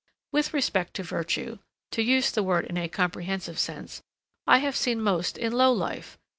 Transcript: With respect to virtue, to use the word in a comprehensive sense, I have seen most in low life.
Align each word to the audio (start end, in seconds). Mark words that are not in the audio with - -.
With 0.31 0.51
respect 0.51 0.95
to 0.95 1.03
virtue, 1.03 1.59
to 1.91 2.01
use 2.01 2.31
the 2.31 2.41
word 2.41 2.65
in 2.65 2.75
a 2.75 2.89
comprehensive 2.89 3.59
sense, 3.59 4.01
I 4.47 4.57
have 4.57 4.75
seen 4.75 4.99
most 4.99 5.37
in 5.37 5.51
low 5.53 5.71
life. 5.71 6.17